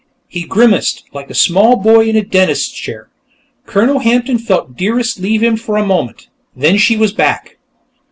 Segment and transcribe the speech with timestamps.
[0.27, 3.07] He grimaced like a small boy in a dentist's chair.
[3.67, 6.27] Colonel Hampton felt Dearest leave him for a moment.
[6.55, 7.57] Then she was back.